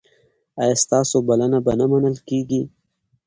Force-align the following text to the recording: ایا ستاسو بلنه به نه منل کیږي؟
ایا 0.61 0.75
ستاسو 0.83 1.17
بلنه 1.27 1.59
به 1.65 1.73
نه 1.79 1.85
منل 1.91 2.15
کیږي؟ 2.29 2.61